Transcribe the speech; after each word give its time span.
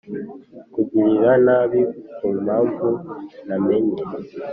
kungirira 0.71 1.33
nabi 1.45 1.81
ku 2.17 2.27
mpamvu 2.43 2.89
ntamenye.” 3.45 3.97